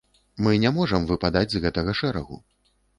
Мы 0.47 0.53
не 0.63 0.71
можам 0.79 1.05
выпадаць 1.13 1.47
з 1.55 1.63
гэтага 1.69 1.99
шэрагу. 2.05 2.45